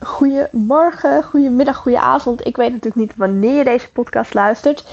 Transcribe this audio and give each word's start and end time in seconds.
goedemorgen, 0.00 1.22
goedemiddag, 1.22 1.76
goedenavond. 1.76 2.46
Ik 2.46 2.56
weet 2.56 2.72
natuurlijk 2.72 2.96
niet 2.96 3.16
wanneer 3.16 3.56
je 3.56 3.64
deze 3.64 3.92
podcast 3.92 4.34
luistert. 4.34 4.84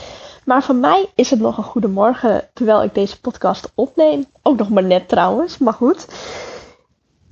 Maar 0.46 0.64
voor 0.64 0.76
mij 0.76 1.10
is 1.16 1.30
het 1.30 1.40
nog 1.40 1.58
een 1.58 1.64
goede 1.64 1.88
morgen 1.88 2.50
terwijl 2.54 2.84
ik 2.84 2.94
deze 2.94 3.20
podcast 3.20 3.72
opneem. 3.76 4.26
Ook 4.42 4.58
nog 4.58 4.70
maar 4.70 4.84
net 4.84 5.08
trouwens, 5.08 5.58
maar 5.58 5.74
goed. 5.74 6.08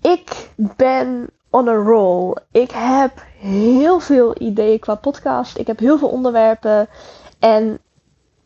Ik 0.01 0.49
ben 0.55 1.29
on 1.49 1.67
a 1.67 1.73
roll. 1.73 2.35
Ik 2.51 2.71
heb 2.73 3.11
heel 3.39 3.99
veel 3.99 4.35
ideeën 4.41 4.79
qua 4.79 4.95
podcast. 4.95 5.57
Ik 5.57 5.67
heb 5.67 5.79
heel 5.79 5.97
veel 5.97 6.09
onderwerpen. 6.09 6.87
En 7.39 7.79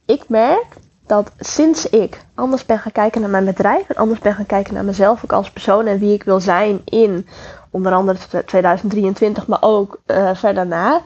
ik 0.06 0.24
merk 0.28 0.66
dat 1.10 1.32
sinds 1.40 1.90
ik 1.90 2.22
anders 2.36 2.66
ben 2.66 2.80
gaan 2.80 2.92
kijken 2.92 3.22
naar 3.22 3.30
mijn 3.30 3.46
bedrijf 3.46 3.90
en 3.90 3.96
anders 3.96 4.20
ben 4.20 4.34
gaan 4.34 4.46
kijken 4.46 4.74
naar 4.74 4.86
mezelf 4.86 5.24
ook 5.24 5.34
als 5.34 5.52
persoon 5.52 5.86
en 5.86 6.00
wie 6.00 6.14
ik 6.14 6.24
wil 6.24 6.40
zijn 6.40 6.82
in 6.86 7.28
onder 7.72 7.94
andere 7.94 8.44
2023, 8.46 9.48
maar 9.48 9.62
ook 9.62 10.00
uh, 10.06 10.30
verder 10.34 10.68
na, 10.68 11.02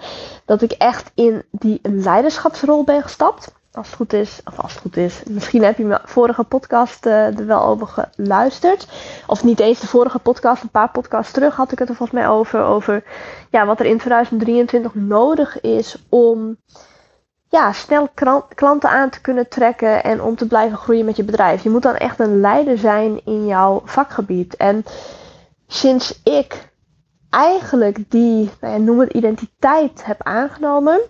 dat 0.45 0.62
ik 0.62 0.71
echt 0.71 1.12
in 1.13 1.44
die 1.52 1.80
leiderschapsrol 1.81 2.84
ben 2.84 3.02
gestapt. 3.02 3.54
Als 3.71 3.88
het 3.88 3.95
goed 3.95 4.13
is, 4.13 4.41
of 4.45 4.59
als 4.59 4.71
het 4.71 4.81
goed 4.81 4.98
is. 4.98 5.23
Misschien 5.30 5.63
heb 5.63 5.77
je 5.77 5.85
mijn 5.85 6.02
vorige 6.04 6.44
podcast 6.44 7.05
uh, 7.05 7.40
er 7.40 7.45
wel 7.45 7.62
over 7.62 7.88
geluisterd. 7.88 8.88
Of 9.27 9.44
niet 9.44 9.59
eens 9.59 9.80
de 9.80 9.88
vorige 9.88 10.20
podcast, 10.20 10.63
een 10.63 10.70
paar 10.70 10.91
podcasts 10.91 11.34
terug 11.34 11.55
had 11.55 11.71
ik 11.71 11.80
het 11.80 11.90
er 11.90 11.95
volgens 11.95 12.20
mij 12.20 12.30
over. 12.30 12.63
Over 12.63 13.04
ja, 13.49 13.66
wat 13.66 13.80
er 13.80 13.85
in 13.85 13.98
2023 13.98 14.95
nodig 14.95 15.62
is 15.62 15.98
om 16.09 16.57
ja, 17.54 17.71
snel 17.71 18.09
klanten 18.55 18.90
aan 18.90 19.09
te 19.09 19.21
kunnen 19.21 19.49
trekken 19.49 20.04
en 20.04 20.21
om 20.21 20.35
te 20.35 20.48
blijven 20.48 20.77
groeien 20.77 21.05
met 21.05 21.16
je 21.16 21.23
bedrijf. 21.23 21.63
Je 21.63 21.70
moet 21.70 21.82
dan 21.82 21.95
echt 21.95 22.20
een 22.20 22.40
leider 22.40 22.77
zijn 22.77 23.26
in 23.26 23.45
jouw 23.45 23.82
vakgebied. 23.85 24.55
En 24.55 24.85
sinds 25.73 26.22
ik 26.23 26.72
eigenlijk 27.30 28.12
die, 28.12 28.50
nou 28.62 28.80
noem 28.80 29.00
het 29.00 29.13
identiteit 29.13 30.05
heb 30.05 30.23
aangenomen, 30.23 31.02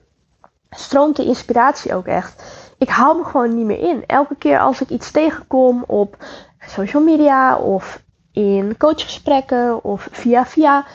stroomt 0.70 1.16
de 1.16 1.26
inspiratie 1.26 1.96
ook 1.96 2.06
echt. 2.06 2.44
Ik 2.78 2.90
hou 2.90 3.18
me 3.18 3.24
gewoon 3.24 3.56
niet 3.56 3.66
meer 3.66 3.80
in. 3.80 4.04
Elke 4.06 4.36
keer 4.36 4.60
als 4.60 4.82
ik 4.82 4.90
iets 4.90 5.12
tegenkom 5.12 5.84
op 5.88 6.18
social 6.60 7.04
media 7.04 7.58
of 7.58 8.02
in 8.32 8.78
coachgesprekken 8.78 9.84
of 9.84 10.08
via 10.12 10.46
via. 10.46 10.86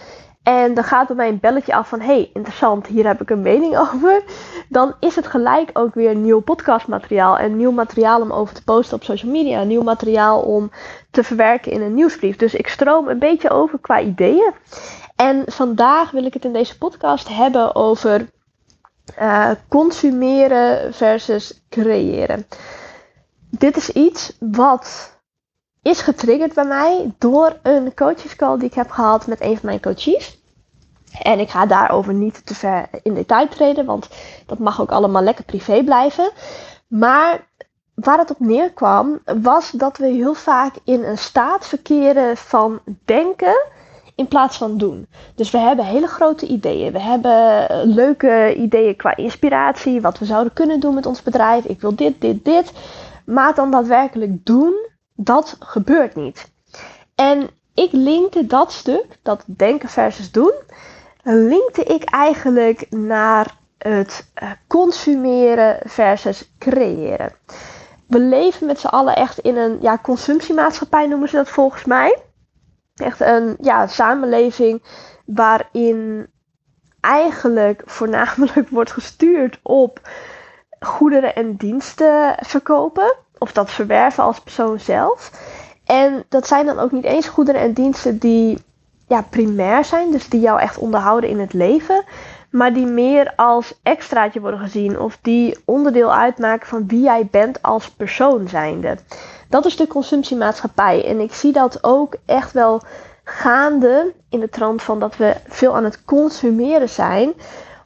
En 0.49 0.75
dan 0.75 0.85
gaat 0.85 1.07
bij 1.07 1.17
mij 1.17 1.29
een 1.29 1.41
belletje 1.41 1.75
af 1.75 1.89
van 1.89 2.01
hey, 2.01 2.31
interessant, 2.33 2.87
hier 2.87 3.07
heb 3.07 3.21
ik 3.21 3.31
een 3.31 3.43
mening 3.43 3.79
over. 3.93 4.23
Dan 4.69 4.95
is 5.01 5.17
het 5.17 5.27
gelijk 5.27 5.71
ook 5.73 5.95
weer 5.95 6.15
nieuw 6.15 6.41
podcastmateriaal 6.41 7.39
en 7.39 7.57
nieuw 7.57 7.71
materiaal 7.71 8.21
om 8.21 8.33
over 8.33 8.55
te 8.55 8.65
posten 8.65 8.97
op 8.97 9.05
social 9.05 9.31
media. 9.31 9.63
Nieuw 9.63 9.83
materiaal 9.83 10.41
om 10.41 10.71
te 11.11 11.25
verwerken 11.25 11.73
in 11.73 11.83
een 11.83 11.95
nieuwsbrief. 11.95 12.37
Dus 12.37 12.55
ik 12.55 12.69
stroom 12.69 13.09
een 13.09 13.19
beetje 13.19 13.51
over 13.51 13.79
qua 13.79 14.01
ideeën. 14.01 14.53
En 15.17 15.43
vandaag 15.47 16.11
wil 16.11 16.25
ik 16.25 16.35
het 16.35 16.45
in 16.45 16.53
deze 16.53 16.79
podcast 16.79 17.29
hebben 17.29 17.75
over 17.75 18.31
uh, 19.21 19.51
consumeren 19.69 20.95
versus 20.95 21.63
creëren. 21.69 22.47
Dit 23.51 23.77
is 23.77 23.91
iets 23.91 24.37
wat 24.41 25.18
is 25.89 26.01
getriggerd 26.01 26.55
bij 26.55 26.65
mij 26.65 27.13
door 27.19 27.57
een 27.63 27.95
coachescall 27.95 28.59
die 28.59 28.69
ik 28.69 28.75
heb 28.75 28.91
gehad 28.91 29.27
met 29.27 29.41
een 29.41 29.57
van 29.57 29.67
mijn 29.67 29.81
coaches. 29.81 30.39
En 31.23 31.39
ik 31.39 31.51
ga 31.51 31.67
daarover 31.67 32.15
niet 32.15 32.47
te 32.47 32.55
ver 32.55 32.89
in 33.03 33.15
detail 33.15 33.49
treden, 33.49 33.85
want 33.85 34.09
dat 34.47 34.59
mag 34.59 34.81
ook 34.81 34.91
allemaal 34.91 35.23
lekker 35.23 35.45
privé 35.45 35.83
blijven. 35.85 36.31
Maar 36.87 37.47
waar 37.95 38.19
het 38.19 38.31
op 38.31 38.41
neerkwam, 38.41 39.21
was 39.43 39.71
dat 39.71 39.97
we 39.99 40.07
heel 40.07 40.35
vaak 40.35 40.75
in 40.85 41.05
een 41.05 41.19
staat 41.19 41.67
verkeren 41.67 42.37
van 42.37 42.81
denken 43.05 43.67
in 44.15 44.29
plaats 44.29 44.57
van 44.57 44.79
doen. 44.79 45.07
Dus 45.35 45.51
we 45.51 45.59
hebben 45.59 45.85
hele 45.85 46.07
grote 46.07 46.47
ideeën. 46.47 46.93
We 46.93 47.01
hebben 47.01 47.67
leuke 47.95 48.55
ideeën 48.57 48.97
qua 48.97 49.17
inspiratie, 49.17 50.01
wat 50.01 50.19
we 50.19 50.25
zouden 50.25 50.53
kunnen 50.53 50.81
doen 50.81 50.95
met 50.95 51.07
ons 51.07 51.23
bedrijf. 51.23 51.65
Ik 51.65 51.81
wil 51.81 51.95
dit, 51.95 52.21
dit, 52.21 52.45
dit. 52.45 52.73
Maar 53.25 53.55
dan 53.55 53.71
daadwerkelijk 53.71 54.45
doen, 54.45 54.89
dat 55.21 55.57
gebeurt 55.59 56.15
niet. 56.15 56.51
En 57.15 57.51
ik 57.75 57.93
linkte 57.93 58.47
dat 58.47 58.73
stuk, 58.73 59.07
dat 59.23 59.45
denken 59.47 59.89
versus 59.89 60.31
doen, 60.31 60.53
linkte 61.23 61.83
ik 61.83 62.05
eigenlijk 62.05 62.91
naar 62.91 63.57
het 63.79 64.31
eh, 64.35 64.51
consumeren 64.67 65.79
versus 65.85 66.53
creëren. 66.59 67.33
We 68.07 68.19
leven 68.19 68.67
met 68.67 68.81
z'n 68.81 68.87
allen 68.87 69.17
echt 69.17 69.39
in 69.39 69.57
een 69.57 69.79
ja, 69.81 69.99
consumptiemaatschappij, 70.03 71.07
noemen 71.07 71.29
ze 71.29 71.37
dat 71.37 71.49
volgens 71.49 71.85
mij. 71.85 72.23
Echt 72.95 73.21
een 73.21 73.57
ja, 73.61 73.87
samenleving 73.87 74.83
waarin 75.27 76.31
eigenlijk 77.01 77.83
voornamelijk 77.85 78.69
wordt 78.79 78.93
gestuurd 78.93 79.59
op 79.63 80.01
goederen 80.81 81.35
en 81.35 81.57
diensten 81.57 82.35
verkopen. 82.41 83.17
Of 83.39 83.53
dat 83.53 83.71
verwerven 83.71 84.25
als 84.25 84.41
persoon 84.41 84.81
zelf. 84.81 85.31
En 85.85 86.25
dat 86.29 86.47
zijn 86.47 86.67
dan 86.67 86.79
ook 86.79 86.93
niet 86.93 87.05
eens 87.05 87.29
goederen 87.29 87.61
en 87.61 87.73
diensten 87.73 88.19
die 88.19 88.59
ja, 89.09 89.23
primair 89.23 89.85
zijn, 89.85 90.11
dus 90.11 90.29
die 90.29 90.41
jou 90.41 90.61
echt 90.61 90.79
onderhouden 90.79 91.31
in 91.31 91.41
het 91.41 91.53
leven, 91.53 92.05
maar 92.51 92.73
die 92.73 92.87
meer 92.87 93.33
als 93.37 93.75
extraatje 93.83 94.41
worden 94.41 94.61
gezien 94.61 95.01
of 95.01 95.19
die 95.23 95.59
onderdeel 95.65 96.15
uitmaken 96.15 96.67
van 96.67 96.87
wie 96.87 97.03
jij 97.03 97.27
bent 97.31 97.63
als 97.63 97.91
persoon 97.91 98.49
zijnde. 98.49 98.97
Dat 99.49 99.67
is 99.67 99.77
de 99.77 99.87
consumptiemaatschappij 99.87 101.05
en 101.05 101.21
ik 101.21 101.35
zie 101.35 101.53
dat 101.53 101.85
ook 101.85 102.17
echt 102.27 102.53
wel 102.53 102.83
gaande 103.25 104.15
in 104.29 104.41
de 104.41 104.49
trant 104.49 104.83
van 104.83 105.01
dat 105.01 105.17
we 105.17 105.37
veel 105.47 105.77
aan 105.77 105.85
het 105.85 106.05
consumeren 106.05 106.89
zijn 106.89 107.33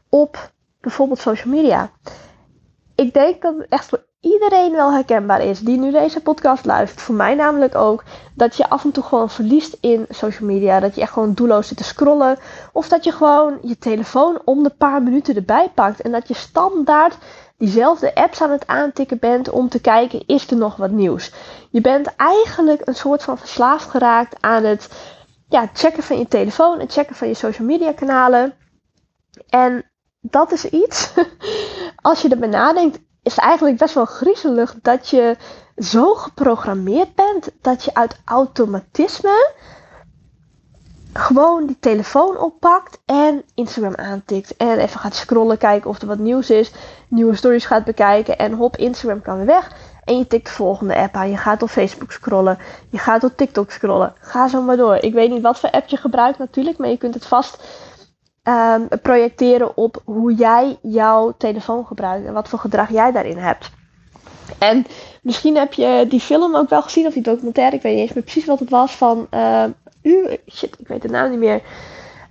op 0.08 0.50
bijvoorbeeld 0.80 1.19
social 1.19 1.54
media. 1.54 1.90
Ik 2.94 3.12
denk 3.12 3.42
dat 3.42 3.54
het 3.58 3.66
echt 3.69 3.90
iedereen 4.22 4.72
wel 4.72 4.93
herkenbaar 4.93 5.43
is 5.43 5.60
die 5.60 5.78
nu 5.78 5.91
deze 5.91 6.21
podcast 6.21 6.65
luistert. 6.65 7.03
Voor 7.03 7.15
mij 7.15 7.34
namelijk 7.34 7.75
ook. 7.75 8.05
Dat 8.34 8.56
je 8.56 8.69
af 8.69 8.84
en 8.84 8.93
toe 8.93 9.05
gewoon 9.05 9.31
verliest 9.31 9.77
in 9.81 10.06
social 10.09 10.49
media. 10.49 10.81
Dat 10.81 10.94
je 10.94 11.00
echt 11.00 11.12
gewoon 11.12 11.34
doelloos 11.34 11.69
zit 11.69 11.77
te 11.77 11.84
scrollen. 11.84 12.38
Of 12.72 12.88
dat 12.88 13.05
je 13.05 13.12
gewoon 13.12 13.59
je 13.62 13.78
telefoon 13.78 14.41
om 14.44 14.62
de 14.62 14.71
paar 14.71 15.03
minuten 15.03 15.37
erbij 15.37 15.71
pakt. 15.75 16.00
En 16.00 16.12
dat 16.12 16.28
je 16.28 16.34
standaard 16.34 17.16
diezelfde 17.59 18.15
apps 18.15 18.41
aan 18.41 18.50
het 18.50 18.66
aantikken 18.66 19.19
bent 19.19 19.50
om 19.50 19.69
te 19.69 19.81
kijken, 19.81 20.27
is 20.27 20.50
er 20.50 20.56
nog 20.56 20.77
wat 20.77 20.91
nieuws? 20.91 21.32
Je 21.71 21.81
bent 21.81 22.16
eigenlijk 22.16 22.81
een 22.84 22.94
soort 22.94 23.22
van 23.22 23.38
verslaafd 23.38 23.91
geraakt 23.91 24.37
aan 24.41 24.65
het 24.65 24.88
ja, 25.49 25.71
checken 25.72 26.03
van 26.03 26.19
je 26.19 26.28
telefoon, 26.28 26.81
het 26.81 26.93
checken 26.93 27.16
van 27.16 27.28
je 27.28 27.34
social 27.34 27.66
media 27.66 27.93
kanalen. 27.93 28.55
En 29.49 29.91
dat 30.21 30.53
is 30.53 30.65
iets, 30.65 31.12
als 32.03 32.22
je 32.22 32.28
erbij 32.28 32.49
nadenkt, 32.49 32.99
is 33.22 33.37
eigenlijk 33.37 33.78
best 33.78 33.94
wel 33.94 34.05
griezelig 34.05 34.75
dat 34.83 35.09
je 35.09 35.37
zo 35.77 36.15
geprogrammeerd 36.15 37.15
bent 37.15 37.50
dat 37.60 37.84
je 37.84 37.94
uit 37.94 38.21
automatisme 38.25 39.53
gewoon 41.12 41.66
die 41.66 41.77
telefoon 41.81 42.38
oppakt 42.38 42.99
en 43.06 43.43
Instagram 43.55 43.94
aantikt. 43.94 44.56
En 44.56 44.78
even 44.78 45.00
gaat 45.00 45.15
scrollen, 45.15 45.59
kijken 45.59 45.91
of 45.91 46.00
er 46.00 46.06
wat 46.06 46.19
nieuws 46.19 46.50
is. 46.50 46.72
Nieuwe 47.09 47.37
stories 47.37 47.66
gaat 47.66 47.84
bekijken 47.84 48.38
en 48.38 48.53
hop, 48.53 48.77
Instagram 48.77 49.22
kan 49.22 49.37
weer 49.37 49.47
weg. 49.47 49.71
En 50.05 50.19
je 50.19 50.27
tikt 50.27 50.47
de 50.47 50.53
volgende 50.53 50.97
app 50.97 51.15
aan. 51.15 51.31
Je 51.31 51.37
gaat 51.37 51.62
op 51.62 51.69
Facebook 51.69 52.12
scrollen. 52.12 52.59
Je 52.91 52.99
gaat 52.99 53.25
op 53.25 53.37
TikTok 53.37 53.71
scrollen. 53.71 54.15
Ga 54.21 54.49
zo 54.49 54.62
maar 54.62 54.77
door. 54.77 54.97
Ik 54.97 55.12
weet 55.12 55.31
niet 55.31 55.43
wat 55.43 55.59
voor 55.59 55.71
app 55.71 55.88
je 55.88 55.97
gebruikt 55.97 56.38
natuurlijk, 56.38 56.78
maar 56.78 56.88
je 56.88 56.97
kunt 56.97 57.15
het 57.15 57.27
vast 57.27 57.65
um, 58.44 58.88
projecteren 59.03 59.76
op 59.76 60.03
hoe 60.04 60.34
jij 60.34 60.78
jouw 60.82 61.34
telefoon 61.38 61.86
gebruikt 61.86 62.26
en 62.26 62.32
wat 62.32 62.48
voor 62.48 62.58
gedrag 62.58 62.91
jij 62.91 63.12
daarin 63.12 63.38
hebt. 63.38 63.70
En 64.58 64.86
misschien 65.22 65.56
heb 65.56 65.72
je 65.72 66.06
die 66.08 66.20
film 66.20 66.56
ook 66.56 66.69
wel 66.69 66.82
gezien, 66.82 67.06
of 67.06 67.12
die 67.12 67.22
documentaire, 67.22 67.76
ik 67.76 67.82
weet 67.82 67.92
niet 67.92 68.02
eens 68.02 68.12
meer 68.12 68.22
precies 68.22 68.44
wat 68.44 68.58
het 68.58 68.70
was, 68.70 68.92
van 68.92 69.26
uh, 69.31 69.64
u, 70.02 70.36
shit, 70.52 70.76
ik 70.78 70.88
weet 70.88 71.02
de 71.02 71.08
naam 71.08 71.31
niet 71.31 71.38
meer. 71.38 71.62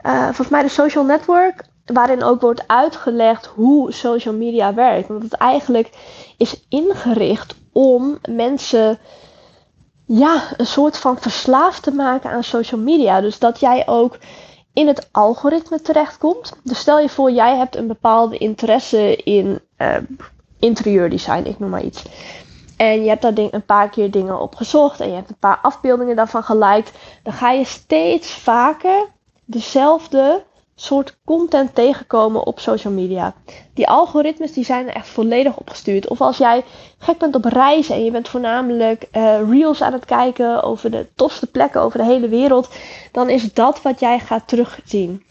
Uh, 0.05 0.23
volgens 0.23 0.50
mij 0.50 0.61
de 0.61 0.69
Social 0.69 1.03
Network, 1.03 1.63
waarin 1.86 2.24
ook 2.24 2.41
wordt 2.41 2.68
uitgelegd 2.68 3.45
hoe 3.45 3.91
social 3.91 4.33
media 4.33 4.74
werkt. 4.74 5.07
Want 5.07 5.24
het 5.24 5.33
eigenlijk 5.33 5.89
is 6.38 6.65
ingericht 6.69 7.56
om 7.71 8.18
mensen 8.30 9.00
ja, 10.06 10.44
een 10.57 10.65
soort 10.65 10.97
van 10.97 11.18
verslaafd 11.19 11.83
te 11.83 11.91
maken 11.91 12.30
aan 12.30 12.44
social 12.44 12.81
media. 12.81 13.21
Dus 13.21 13.39
dat 13.39 13.59
jij 13.59 13.88
ook 13.88 14.18
in 14.73 14.88
het 14.88 15.09
algoritme 15.12 15.81
terechtkomt. 15.81 16.53
Dus 16.63 16.79
stel 16.79 17.00
je 17.00 17.09
voor, 17.09 17.31
jij 17.31 17.57
hebt 17.57 17.75
een 17.75 17.88
bepaalde 17.88 18.38
interesse 18.38 19.15
in 19.15 19.59
uh, 19.77 19.95
interieurdesign, 20.59 21.45
ik 21.45 21.59
noem 21.59 21.69
maar 21.69 21.83
iets. 21.83 22.03
En 22.77 23.03
je 23.03 23.09
hebt 23.09 23.21
daar 23.21 23.33
een 23.38 23.65
paar 23.65 23.89
keer 23.89 24.12
dingen 24.12 24.39
op 24.39 24.56
gezocht 24.56 25.00
en 25.00 25.09
je 25.09 25.15
hebt 25.15 25.29
een 25.29 25.35
paar 25.39 25.59
afbeeldingen 25.62 26.15
daarvan 26.15 26.44
geliked. 26.44 26.91
Dan 27.23 27.33
ga 27.33 27.51
je 27.51 27.65
steeds 27.65 28.31
vaker 28.31 29.07
dezelfde 29.45 30.44
soort 30.75 31.18
content 31.25 31.75
tegenkomen 31.75 32.45
op 32.45 32.59
social 32.59 32.94
media. 32.94 33.33
Die 33.73 33.88
algoritmes 33.88 34.53
die 34.53 34.65
zijn 34.65 34.88
er 34.88 34.95
echt 34.95 35.07
volledig 35.07 35.57
opgestuurd. 35.57 36.07
Of 36.07 36.21
als 36.21 36.38
jij 36.38 36.63
gek 36.97 37.18
bent 37.18 37.35
op 37.35 37.45
reizen 37.45 37.95
en 37.95 38.03
je 38.03 38.12
bent 38.12 38.29
voornamelijk 38.29 39.07
uh, 39.12 39.50
reels 39.50 39.81
aan 39.81 39.94
het 39.94 40.06
kijken 40.06 40.63
over 40.63 40.91
de 40.91 41.07
tofste 41.15 41.47
plekken 41.47 41.81
over 41.81 42.00
de 42.00 42.06
hele 42.06 42.27
wereld, 42.27 42.69
dan 43.12 43.29
is 43.29 43.53
dat 43.53 43.81
wat 43.81 44.00
jij 44.00 44.19
gaat 44.19 44.47
terugzien. 44.47 45.23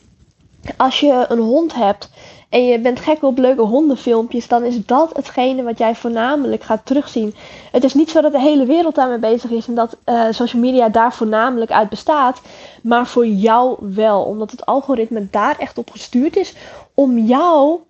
Als 0.77 1.01
je 1.01 1.25
een 1.29 1.39
hond 1.39 1.75
hebt 1.75 2.11
en 2.49 2.65
je 2.65 2.81
bent 2.81 3.01
gek 3.01 3.23
op 3.23 3.39
leuke 3.39 3.63
hondenfilmpjes, 3.63 4.49
dan 4.49 4.65
is 4.65 4.87
dat 4.87 5.17
hetgene 5.17 5.63
wat 5.63 5.79
jij 5.79 5.95
voornamelijk 5.95 6.63
gaat 6.63 6.87
terugzien. 6.87 7.35
Het 7.73 7.85
is 7.85 7.95
niet 7.95 8.11
zo 8.11 8.21
dat 8.21 8.33
de 8.33 8.41
hele 8.41 8.67
wereld 8.67 8.95
daarmee 8.95 9.19
bezig 9.19 9.51
is 9.51 9.67
en 9.67 9.75
dat 9.75 9.97
uh, 10.07 10.25
social 10.31 10.63
media 10.63 10.89
daar 10.89 11.13
voornamelijk 11.13 11.71
uit 11.71 11.89
bestaat, 11.89 12.41
maar 12.83 13.07
voor 13.07 13.27
jou 13.27 13.77
wel, 13.81 14.23
omdat 14.23 14.51
het 14.51 14.67
algoritme 14.67 15.29
daar 15.31 15.59
echt 15.59 15.79
op 15.79 15.91
gestuurd 15.91 16.37
is 16.37 16.55
om 16.95 17.19
jou 17.19 17.81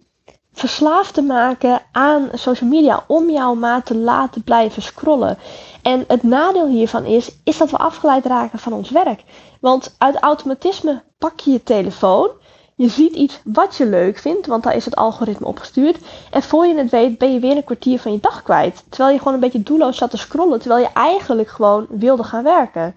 verslaafd 0.53 1.15
te 1.15 1.23
maken 1.23 1.83
aan 1.93 2.29
social 2.33 2.71
media, 2.71 3.05
om 3.07 3.31
jou 3.31 3.57
maar 3.57 3.83
te 3.83 3.97
laten 3.97 4.43
blijven 4.43 4.83
scrollen. 4.83 5.39
En 5.83 6.05
het 6.09 6.23
nadeel 6.23 6.67
hiervan 6.67 7.05
is, 7.05 7.31
is 7.45 7.59
dat 7.59 7.71
we 7.71 7.77
afgeleid 7.77 8.25
raken 8.25 8.59
van 8.59 8.73
ons 8.73 8.91
werk. 8.91 9.23
Want 9.61 9.95
uit 9.99 10.17
automatisme 10.17 11.03
pak 11.19 11.41
je 11.41 11.51
je 11.51 11.63
telefoon 11.63 12.31
je 12.81 12.89
ziet 12.89 13.15
iets 13.15 13.41
wat 13.45 13.77
je 13.77 13.87
leuk 13.87 14.19
vindt, 14.19 14.47
want 14.47 14.63
daar 14.63 14.77
is 14.77 14.85
het 14.85 14.97
algoritme 14.97 15.47
op 15.47 15.59
gestuurd. 15.59 15.99
En 16.31 16.43
voor 16.43 16.67
je 16.67 16.75
het 16.75 16.91
weet 16.91 17.19
ben 17.19 17.33
je 17.33 17.41
weer 17.41 17.57
een 17.57 17.65
kwartier 17.65 17.99
van 17.99 18.13
je 18.13 18.21
dag 18.21 18.43
kwijt. 18.43 18.85
Terwijl 18.89 19.13
je 19.13 19.19
gewoon 19.19 19.35
een 19.35 19.41
beetje 19.41 19.63
doelloos 19.63 19.97
zat 19.97 20.11
te 20.11 20.17
scrollen, 20.17 20.61
terwijl 20.61 20.83
je 20.83 20.93
eigenlijk 20.93 21.49
gewoon 21.49 21.87
wilde 21.89 22.25
gaan 22.25 22.43
werken. 22.43 22.95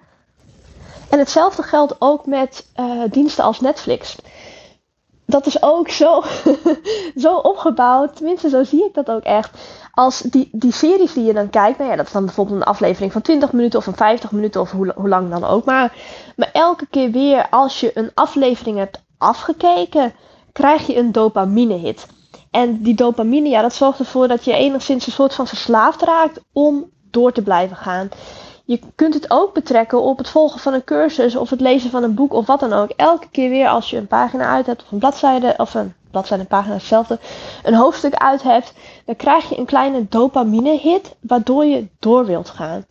En 1.13 1.19
hetzelfde 1.19 1.63
geldt 1.63 1.95
ook 1.99 2.25
met 2.25 2.65
uh, 2.79 3.01
diensten 3.09 3.43
als 3.43 3.59
Netflix. 3.59 4.15
Dat 5.25 5.45
is 5.45 5.61
ook 5.61 5.89
zo, 5.89 6.23
zo 7.25 7.35
opgebouwd, 7.35 8.15
tenminste 8.15 8.49
zo 8.49 8.63
zie 8.63 8.85
ik 8.85 8.93
dat 8.93 9.11
ook 9.11 9.23
echt. 9.23 9.57
Als 9.91 10.19
die, 10.19 10.49
die 10.51 10.71
series 10.71 11.13
die 11.13 11.23
je 11.23 11.33
dan 11.33 11.49
kijkt, 11.49 11.77
nou 11.77 11.89
ja, 11.89 11.95
dat 11.95 12.05
is 12.05 12.11
dan 12.11 12.25
bijvoorbeeld 12.25 12.57
een 12.57 12.67
aflevering 12.67 13.11
van 13.11 13.21
20 13.21 13.51
minuten 13.51 13.79
of 13.79 13.87
een 13.87 13.95
50 13.95 14.31
minuten 14.31 14.61
of 14.61 14.71
hoe, 14.71 14.93
hoe 14.95 15.09
lang 15.09 15.29
dan 15.29 15.43
ook 15.43 15.65
maar. 15.65 15.95
Maar 16.35 16.49
elke 16.53 16.85
keer 16.89 17.11
weer 17.11 17.49
als 17.49 17.79
je 17.79 17.91
een 17.93 18.11
aflevering 18.13 18.77
hebt 18.77 19.01
afgekeken, 19.17 20.13
krijg 20.51 20.87
je 20.87 20.97
een 20.97 21.11
dopamine 21.11 21.77
hit. 21.77 22.07
En 22.51 22.81
die 22.81 22.95
dopamine, 22.95 23.49
ja, 23.49 23.61
dat 23.61 23.73
zorgt 23.73 23.99
ervoor 23.99 24.27
dat 24.27 24.45
je 24.45 24.53
enigszins 24.53 25.05
een 25.05 25.11
soort 25.11 25.33
van 25.33 25.47
verslaafd 25.47 26.01
raakt 26.01 26.39
om 26.53 26.91
door 27.11 27.31
te 27.31 27.41
blijven 27.41 27.77
gaan. 27.77 28.09
Je 28.65 28.79
kunt 28.95 29.13
het 29.13 29.31
ook 29.31 29.53
betrekken 29.53 30.01
op 30.01 30.17
het 30.17 30.29
volgen 30.29 30.59
van 30.59 30.73
een 30.73 30.83
cursus 30.83 31.35
of 31.35 31.49
het 31.49 31.61
lezen 31.61 31.89
van 31.89 32.03
een 32.03 32.15
boek 32.15 32.33
of 32.33 32.45
wat 32.45 32.59
dan 32.59 32.73
ook. 32.73 32.89
Elke 32.89 33.29
keer 33.31 33.49
weer 33.49 33.67
als 33.67 33.89
je 33.89 33.97
een 33.97 34.07
pagina 34.07 34.45
uit 34.45 34.65
hebt 34.65 34.83
of 34.83 34.91
een 34.91 34.99
bladzijde 34.99 35.53
of 35.57 35.73
een 35.73 35.93
bladzijde, 36.11 36.43
een 36.43 36.49
pagina 36.49 36.73
hetzelfde, 36.73 37.19
een 37.63 37.75
hoofdstuk 37.75 38.13
uit 38.13 38.43
hebt, 38.43 38.73
dan 39.05 39.15
krijg 39.15 39.49
je 39.49 39.57
een 39.57 39.65
kleine 39.65 40.05
dopamine 40.09 40.77
hit 40.77 41.15
waardoor 41.21 41.65
je 41.65 41.87
door 41.99 42.25
wilt 42.25 42.49
gaan 42.49 42.85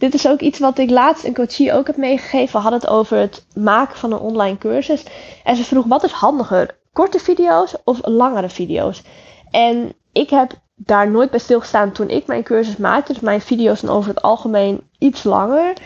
dit 0.00 0.14
is 0.14 0.28
ook 0.28 0.40
iets 0.40 0.58
wat 0.58 0.78
ik 0.78 0.90
laatst 0.90 1.24
een 1.24 1.34
coachie 1.34 1.72
ook 1.72 1.86
heb 1.86 1.96
meegegeven. 1.96 2.52
We 2.52 2.62
hadden 2.62 2.80
het 2.80 2.88
over 2.88 3.16
het 3.18 3.46
maken 3.54 3.96
van 3.96 4.12
een 4.12 4.18
online 4.18 4.58
cursus. 4.58 5.04
En 5.44 5.56
ze 5.56 5.64
vroeg, 5.64 5.84
wat 5.84 6.04
is 6.04 6.12
handiger? 6.12 6.78
Korte 6.92 7.18
video's 7.18 7.74
of 7.84 7.98
langere 8.02 8.48
video's? 8.48 9.02
En 9.50 9.92
ik 10.12 10.30
heb 10.30 10.52
daar 10.76 11.10
nooit 11.10 11.30
bij 11.30 11.38
stilgestaan 11.38 11.92
toen 11.92 12.08
ik 12.08 12.26
mijn 12.26 12.42
cursus 12.42 12.76
maakte. 12.76 13.12
Dus 13.12 13.22
mijn 13.22 13.40
video's 13.40 13.78
zijn 13.78 13.92
over 13.92 14.10
het 14.10 14.22
algemeen 14.22 14.89
iets 15.00 15.24
langer. 15.24 15.76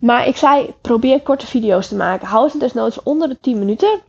Maar 0.00 0.26
ik 0.26 0.36
zei, 0.36 0.74
probeer 0.80 1.20
korte 1.20 1.46
video's 1.46 1.88
te 1.88 1.96
maken. 1.96 2.26
Hou 2.26 2.48
ze 2.48 2.58
desnoods 2.58 3.02
onder 3.02 3.28
de 3.28 3.38
10 3.40 3.58
minuten. 3.58 4.00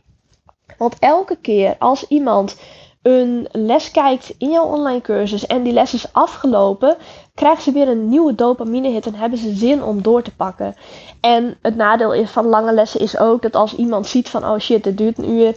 Want 0.78 0.96
elke 0.98 1.36
keer 1.36 1.76
als 1.78 2.06
iemand 2.08 2.56
een 3.02 3.48
les 3.52 3.90
kijkt 3.90 4.34
in 4.38 4.50
jouw 4.50 4.64
online 4.64 5.00
cursus 5.00 5.46
en 5.46 5.62
die 5.62 5.72
les 5.72 5.94
is 5.94 6.12
afgelopen, 6.12 6.96
krijgen 7.36 7.62
ze 7.62 7.72
weer 7.72 7.88
een 7.88 8.08
nieuwe 8.08 8.34
dopamine 8.34 8.88
hit 8.88 9.06
en 9.06 9.14
hebben 9.14 9.38
ze 9.38 9.54
zin 9.54 9.82
om 9.82 10.02
door 10.02 10.22
te 10.22 10.34
pakken. 10.34 10.74
En 11.20 11.56
het 11.62 11.76
nadeel 11.76 12.14
is 12.14 12.30
van 12.30 12.46
lange 12.46 12.72
lessen 12.72 13.00
is 13.00 13.18
ook 13.18 13.42
dat 13.42 13.56
als 13.56 13.74
iemand 13.74 14.06
ziet 14.06 14.28
van 14.28 14.44
oh 14.44 14.58
shit, 14.58 14.84
het 14.84 14.98
duurt 14.98 15.18
een 15.18 15.30
uur, 15.30 15.54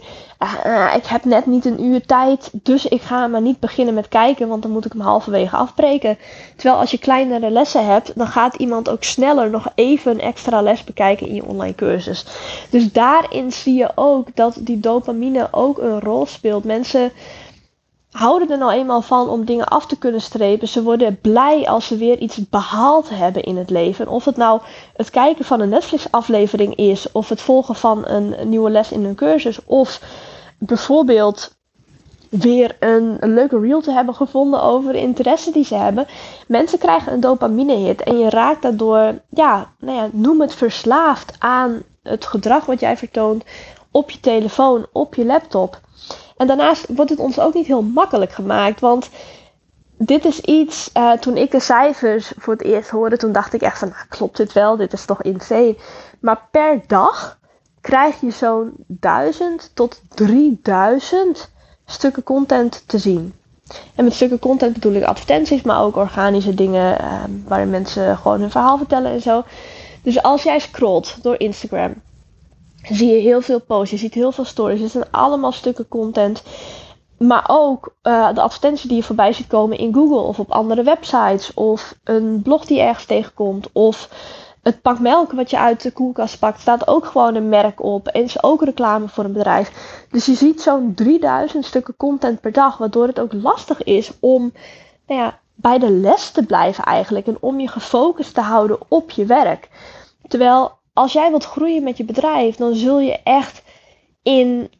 uh, 0.66 0.94
ik 0.96 1.06
heb 1.06 1.24
net 1.24 1.46
niet 1.46 1.64
een 1.64 1.84
uur 1.84 2.06
tijd, 2.06 2.50
dus 2.52 2.86
ik 2.86 3.02
ga 3.02 3.26
maar 3.26 3.40
niet 3.40 3.60
beginnen 3.60 3.94
met 3.94 4.08
kijken, 4.08 4.48
want 4.48 4.62
dan 4.62 4.70
moet 4.70 4.84
ik 4.84 4.92
hem 4.92 5.00
halverwege 5.00 5.56
afbreken. 5.56 6.18
Terwijl 6.56 6.80
als 6.80 6.90
je 6.90 6.98
kleinere 6.98 7.50
lessen 7.50 7.86
hebt, 7.86 8.12
dan 8.14 8.26
gaat 8.26 8.54
iemand 8.54 8.88
ook 8.88 9.04
sneller 9.04 9.50
nog 9.50 9.66
even 9.74 10.12
een 10.12 10.20
extra 10.20 10.62
les 10.62 10.84
bekijken 10.84 11.26
in 11.26 11.34
je 11.34 11.44
online 11.44 11.74
cursus. 11.74 12.24
Dus 12.70 12.92
daarin 12.92 13.52
zie 13.52 13.74
je 13.74 13.90
ook 13.94 14.36
dat 14.36 14.56
die 14.60 14.80
dopamine 14.80 15.48
ook 15.50 15.78
een 15.78 16.00
rol 16.00 16.26
speelt. 16.26 16.64
Mensen 16.64 17.12
houden 18.10 18.50
er 18.50 18.58
nou 18.58 18.72
eenmaal 18.72 19.02
van 19.02 19.28
om 19.28 19.44
dingen 19.44 19.68
af 19.68 19.86
te 19.86 19.98
kunnen 19.98 20.20
strepen. 20.20 20.68
Ze 20.68 20.82
worden 20.82 21.20
blij 21.20 21.68
als 21.68 21.86
ze 21.86 21.96
weer 21.96 22.18
iets 22.18 22.48
behaald 22.48 23.08
hebben 23.08 23.42
in 23.42 23.56
het 23.56 23.70
leven. 23.70 24.08
Of 24.08 24.24
het 24.24 24.36
nou 24.36 24.60
het 24.96 25.10
kijken 25.10 25.44
van 25.44 25.60
een 25.60 25.68
Netflix-aflevering 25.68 26.74
is, 26.74 27.12
of 27.12 27.28
het 27.28 27.40
volgen 27.40 27.74
van 27.74 28.06
een 28.06 28.48
nieuwe 28.48 28.70
les 28.70 28.92
in 28.92 29.04
een 29.04 29.14
cursus, 29.14 29.64
of 29.64 30.00
bijvoorbeeld 30.58 31.58
weer 32.30 32.76
een, 32.80 33.18
leuke 33.20 33.60
reel 33.60 33.80
te 33.80 33.92
hebben 33.92 34.14
gevonden 34.14 34.62
over 34.62 34.92
de 34.92 35.00
interesse 35.00 35.50
die 35.50 35.64
ze 35.64 35.74
hebben. 35.74 36.06
Mensen 36.46 36.78
krijgen 36.78 37.12
een 37.12 37.20
dopamine 37.20 37.74
hit 37.76 38.02
en 38.02 38.18
je 38.18 38.30
raakt 38.30 38.62
daardoor, 38.62 39.20
ja, 39.28 39.72
nou 39.78 39.96
ja, 39.96 40.08
noem 40.12 40.40
het 40.40 40.54
verslaafd 40.54 41.32
aan 41.38 41.82
het 42.02 42.26
gedrag 42.26 42.66
wat 42.66 42.80
jij 42.80 42.96
vertoont 42.96 43.44
op 43.90 44.10
je 44.10 44.20
telefoon, 44.20 44.86
op 44.92 45.14
je 45.14 45.24
laptop. 45.24 45.80
En 46.40 46.46
daarnaast 46.46 46.86
wordt 46.88 47.10
het 47.10 47.18
ons 47.18 47.38
ook 47.38 47.54
niet 47.54 47.66
heel 47.66 47.82
makkelijk 47.82 48.32
gemaakt. 48.32 48.80
Want 48.80 49.08
dit 49.98 50.24
is 50.24 50.40
iets, 50.40 50.90
uh, 50.96 51.12
toen 51.12 51.36
ik 51.36 51.50
de 51.50 51.60
cijfers 51.60 52.32
voor 52.36 52.52
het 52.52 52.62
eerst 52.62 52.90
hoorde, 52.90 53.16
toen 53.16 53.32
dacht 53.32 53.52
ik 53.52 53.62
echt 53.62 53.78
van, 53.78 53.88
nou, 53.88 54.00
klopt 54.08 54.36
dit 54.36 54.52
wel? 54.52 54.76
Dit 54.76 54.92
is 54.92 55.04
toch 55.04 55.22
insane. 55.22 55.76
Maar 56.20 56.48
per 56.50 56.80
dag 56.86 57.38
krijg 57.80 58.20
je 58.20 58.30
zo'n 58.30 58.72
1000 58.86 59.70
tot 59.74 60.02
3000 60.08 61.50
stukken 61.86 62.22
content 62.22 62.82
te 62.86 62.98
zien. 62.98 63.34
En 63.94 64.04
met 64.04 64.14
stukken 64.14 64.38
content 64.38 64.72
bedoel 64.72 64.92
ik 64.92 65.04
advertenties, 65.04 65.62
maar 65.62 65.82
ook 65.82 65.96
organische 65.96 66.54
dingen 66.54 67.00
uh, 67.00 67.22
waarin 67.46 67.70
mensen 67.70 68.16
gewoon 68.16 68.40
hun 68.40 68.50
verhaal 68.50 68.78
vertellen 68.78 69.12
en 69.12 69.22
zo. 69.22 69.42
Dus 70.02 70.22
als 70.22 70.42
jij 70.42 70.58
scrolt 70.58 71.22
door 71.22 71.34
Instagram 71.38 71.94
zie 72.82 73.08
je 73.08 73.20
heel 73.20 73.40
veel 73.40 73.60
posts, 73.60 73.90
je 73.90 73.96
ziet 73.96 74.14
heel 74.14 74.32
veel 74.32 74.44
stories. 74.44 74.80
Het 74.80 74.90
zijn 74.90 75.10
allemaal 75.10 75.52
stukken 75.52 75.88
content. 75.88 76.42
Maar 77.18 77.44
ook 77.46 77.94
uh, 78.02 78.34
de 78.34 78.40
advertentie 78.40 78.88
die 78.88 78.96
je 78.96 79.02
voorbij 79.02 79.32
ziet 79.32 79.46
komen 79.46 79.78
in 79.78 79.94
Google 79.94 80.20
of 80.20 80.38
op 80.38 80.50
andere 80.50 80.82
websites. 80.82 81.54
Of 81.54 81.94
een 82.04 82.40
blog 82.42 82.64
die 82.64 82.80
ergens 82.80 83.04
tegenkomt. 83.04 83.68
Of 83.72 84.08
het 84.62 84.82
pak 84.82 84.98
melk 84.98 85.32
wat 85.32 85.50
je 85.50 85.58
uit 85.58 85.82
de 85.82 85.90
koelkast 85.90 86.38
pakt, 86.38 86.60
staat 86.60 86.88
ook 86.88 87.06
gewoon 87.06 87.34
een 87.34 87.48
merk 87.48 87.82
op. 87.82 88.08
En 88.08 88.22
is 88.22 88.42
ook 88.42 88.64
reclame 88.64 89.08
voor 89.08 89.24
een 89.24 89.32
bedrijf. 89.32 89.72
Dus 90.10 90.26
je 90.26 90.34
ziet 90.34 90.62
zo'n 90.62 90.94
3000 90.94 91.64
stukken 91.64 91.96
content 91.96 92.40
per 92.40 92.52
dag. 92.52 92.76
Waardoor 92.76 93.06
het 93.06 93.20
ook 93.20 93.32
lastig 93.32 93.82
is 93.82 94.10
om 94.20 94.52
nou 95.06 95.20
ja, 95.20 95.38
bij 95.54 95.78
de 95.78 95.90
les 95.90 96.30
te 96.30 96.42
blijven 96.42 96.84
eigenlijk. 96.84 97.26
En 97.26 97.36
om 97.40 97.60
je 97.60 97.68
gefocust 97.68 98.34
te 98.34 98.40
houden 98.40 98.78
op 98.88 99.10
je 99.10 99.24
werk. 99.26 99.68
Terwijl 100.28 100.78
als 101.00 101.12
jij 101.12 101.30
wilt 101.30 101.44
groeien 101.44 101.82
met 101.82 101.96
je 101.96 102.04
bedrijf, 102.04 102.56
dan 102.56 102.74
zul 102.74 102.98
je 102.98 103.18
echt 103.22 103.62
in 104.22 104.70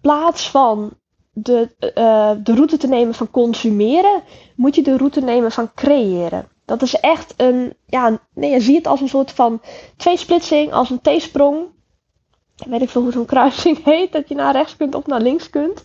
plaats 0.00 0.50
van 0.50 0.92
de, 1.32 1.74
uh, 1.80 2.30
de 2.44 2.54
route 2.54 2.76
te 2.76 2.86
nemen 2.86 3.14
van 3.14 3.30
consumeren, 3.30 4.22
moet 4.56 4.74
je 4.74 4.82
de 4.82 4.96
route 4.96 5.20
nemen 5.20 5.52
van 5.52 5.74
creëren. 5.74 6.48
Dat 6.64 6.82
is 6.82 6.94
echt 6.94 7.34
een, 7.36 7.74
ja, 7.86 8.20
nee, 8.34 8.50
je 8.50 8.60
ziet 8.60 8.76
het 8.76 8.86
als 8.86 9.00
een 9.00 9.08
soort 9.08 9.32
van 9.32 9.60
tweesplitsing, 9.96 10.72
als 10.72 10.90
een 10.90 11.00
T-sprong. 11.00 11.66
Weet 12.68 12.82
ik 12.82 12.88
veel 12.88 13.02
hoe 13.02 13.12
zo'n 13.12 13.26
kruising 13.26 13.84
heet, 13.90 14.12
dat 14.12 14.28
je 14.28 14.34
naar 14.34 14.52
rechts 14.52 14.76
kunt 14.76 14.94
of 14.94 15.06
naar 15.06 15.20
links 15.20 15.50
kunt 15.50 15.82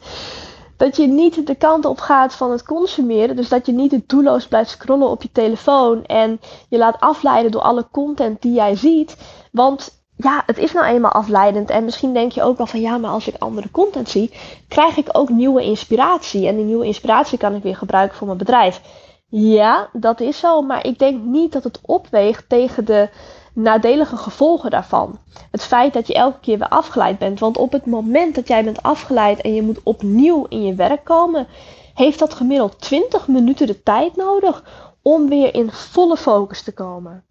dat 0.81 0.95
je 0.95 1.07
niet 1.07 1.47
de 1.47 1.55
kant 1.55 1.85
op 1.85 1.99
gaat 1.99 2.35
van 2.35 2.51
het 2.51 2.63
consumeren. 2.63 3.35
Dus 3.35 3.49
dat 3.49 3.65
je 3.65 3.71
niet 3.71 4.09
doelloos 4.09 4.47
blijft 4.47 4.69
scrollen 4.69 5.09
op 5.09 5.21
je 5.21 5.31
telefoon 5.31 6.05
en 6.05 6.39
je 6.69 6.77
laat 6.77 6.99
afleiden 6.99 7.51
door 7.51 7.61
alle 7.61 7.87
content 7.91 8.41
die 8.41 8.53
jij 8.53 8.75
ziet. 8.75 9.17
Want 9.51 10.03
ja, 10.15 10.43
het 10.45 10.57
is 10.57 10.73
nou 10.73 10.85
eenmaal 10.85 11.11
afleidend. 11.11 11.69
En 11.69 11.85
misschien 11.85 12.13
denk 12.13 12.31
je 12.31 12.43
ook 12.43 12.57
wel 12.57 12.65
van 12.65 12.81
ja, 12.81 12.97
maar 12.97 13.11
als 13.11 13.27
ik 13.27 13.35
andere 13.37 13.71
content 13.71 14.09
zie, 14.09 14.31
krijg 14.67 14.97
ik 14.97 15.07
ook 15.11 15.29
nieuwe 15.29 15.63
inspiratie. 15.63 16.47
En 16.47 16.55
die 16.55 16.65
nieuwe 16.65 16.85
inspiratie 16.85 17.37
kan 17.37 17.55
ik 17.55 17.63
weer 17.63 17.77
gebruiken 17.77 18.17
voor 18.17 18.27
mijn 18.27 18.39
bedrijf. 18.39 18.81
Ja, 19.27 19.89
dat 19.93 20.19
is 20.19 20.39
zo. 20.39 20.61
Maar 20.61 20.85
ik 20.85 20.99
denk 20.99 21.23
niet 21.23 21.51
dat 21.51 21.63
het 21.63 21.79
opweegt 21.81 22.49
tegen 22.49 22.85
de 22.85 23.09
nadelige 23.53 24.17
gevolgen 24.17 24.69
daarvan. 24.69 25.19
Het 25.51 25.63
feit 25.63 25.93
dat 25.93 26.07
je 26.07 26.13
elke 26.13 26.39
keer 26.39 26.57
weer 26.57 26.67
afgeleid 26.67 27.17
bent. 27.17 27.39
Want 27.39 27.57
op 27.57 27.71
het 27.71 27.85
moment 27.85 28.35
dat 28.35 28.47
jij 28.47 28.63
bent 28.63 28.83
afgeleid 28.83 29.41
en 29.41 29.53
je 29.53 29.61
moet 29.61 29.83
opnieuw 29.83 30.45
in 30.49 30.63
je 30.63 30.75
werk 30.75 31.03
komen, 31.03 31.47
heeft 31.93 32.19
dat 32.19 32.33
gemiddeld 32.33 32.81
20 32.81 33.27
minuten 33.27 33.67
de 33.67 33.83
tijd 33.83 34.15
nodig 34.15 34.63
om 35.01 35.29
weer 35.29 35.53
in 35.53 35.71
volle 35.71 36.17
focus 36.17 36.63
te 36.63 36.73
komen. 36.73 37.23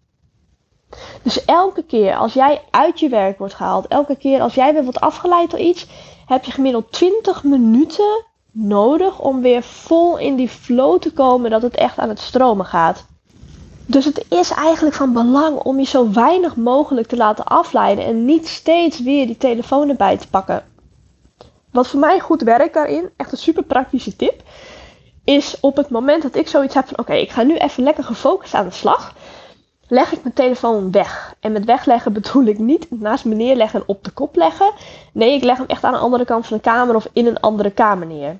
Dus 1.21 1.45
elke 1.45 1.83
keer 1.83 2.15
als 2.15 2.33
jij 2.33 2.61
uit 2.69 2.99
je 2.99 3.09
werk 3.09 3.37
wordt 3.37 3.53
gehaald, 3.53 3.87
elke 3.87 4.15
keer 4.15 4.41
als 4.41 4.53
jij 4.53 4.73
weer 4.73 4.83
wordt 4.83 4.99
afgeleid 4.99 5.51
door 5.51 5.59
iets, 5.59 5.87
heb 6.25 6.43
je 6.43 6.51
gemiddeld 6.51 6.91
20 6.91 7.43
minuten 7.43 8.25
nodig 8.51 9.19
om 9.19 9.41
weer 9.41 9.63
vol 9.63 10.17
in 10.17 10.35
die 10.35 10.49
flow 10.49 10.99
te 10.99 11.13
komen 11.13 11.49
dat 11.49 11.61
het 11.61 11.75
echt 11.75 11.97
aan 11.97 12.09
het 12.09 12.19
stromen 12.19 12.65
gaat. 12.65 13.05
Dus 13.91 14.05
het 14.05 14.25
is 14.29 14.51
eigenlijk 14.51 14.95
van 14.95 15.13
belang 15.13 15.57
om 15.57 15.79
je 15.79 15.85
zo 15.85 16.11
weinig 16.11 16.55
mogelijk 16.55 17.07
te 17.07 17.17
laten 17.17 17.45
afleiden 17.45 18.05
en 18.05 18.25
niet 18.25 18.47
steeds 18.47 19.01
weer 19.01 19.25
die 19.25 19.37
telefoon 19.37 19.89
erbij 19.89 20.17
te 20.17 20.29
pakken. 20.29 20.63
Wat 21.71 21.87
voor 21.87 21.99
mij 21.99 22.19
goed 22.19 22.41
werkt 22.41 22.73
daarin, 22.73 23.09
echt 23.17 23.31
een 23.31 23.37
super 23.37 23.63
praktische 23.63 24.15
tip, 24.15 24.43
is 25.23 25.59
op 25.59 25.75
het 25.75 25.89
moment 25.89 26.21
dat 26.21 26.35
ik 26.35 26.47
zoiets 26.47 26.73
heb 26.73 26.87
van 26.87 26.97
oké, 26.97 27.13
ik 27.13 27.29
ga 27.29 27.43
nu 27.43 27.55
even 27.55 27.83
lekker 27.83 28.03
gefocust 28.03 28.53
aan 28.53 28.65
de 28.65 28.71
slag, 28.71 29.15
leg 29.87 30.11
ik 30.11 30.23
mijn 30.23 30.35
telefoon 30.35 30.91
weg. 30.91 31.35
En 31.39 31.51
met 31.51 31.65
wegleggen 31.65 32.13
bedoel 32.21 32.45
ik 32.45 32.57
niet 32.57 32.87
naast 32.89 33.25
me 33.25 33.35
neerleggen 33.35 33.79
en 33.79 33.87
op 33.87 34.03
de 34.03 34.11
kop 34.11 34.35
leggen. 34.35 34.71
Nee, 35.13 35.35
ik 35.35 35.43
leg 35.43 35.57
hem 35.57 35.67
echt 35.67 35.83
aan 35.83 35.93
de 35.93 35.99
andere 35.99 36.25
kant 36.25 36.47
van 36.47 36.57
de 36.57 36.63
kamer 36.63 36.95
of 36.95 37.07
in 37.13 37.27
een 37.27 37.39
andere 37.39 37.71
kamer 37.71 38.07
neer. 38.07 38.39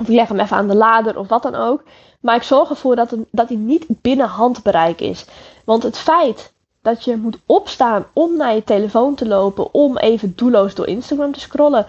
Of 0.00 0.08
ik 0.08 0.14
leg 0.14 0.28
hem 0.28 0.40
even 0.40 0.56
aan 0.56 0.68
de 0.68 0.76
lader 0.76 1.18
of 1.18 1.28
wat 1.28 1.42
dan 1.42 1.54
ook. 1.54 1.82
Maar 2.20 2.36
ik 2.36 2.42
zorg 2.42 2.70
ervoor 2.70 2.96
dat, 2.96 3.10
het, 3.10 3.20
dat 3.30 3.48
hij 3.48 3.56
niet 3.56 3.86
binnen 3.88 4.26
handbereik 4.26 5.00
is. 5.00 5.24
Want 5.64 5.82
het 5.82 5.98
feit 5.98 6.52
dat 6.82 7.04
je 7.04 7.16
moet 7.16 7.38
opstaan 7.46 8.06
om 8.12 8.36
naar 8.36 8.54
je 8.54 8.64
telefoon 8.64 9.14
te 9.14 9.28
lopen, 9.28 9.74
om 9.74 9.96
even 9.96 10.32
doelloos 10.36 10.74
door 10.74 10.86
Instagram 10.86 11.32
te 11.32 11.40
scrollen, 11.40 11.86